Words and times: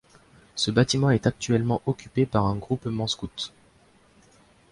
Ce 0.55 0.71
bâtiment 0.71 1.11
est 1.11 1.27
actuellement 1.27 1.83
occupé 1.85 2.25
par 2.25 2.47
un 2.47 2.55
groupement 2.55 3.05
scout. 3.05 3.53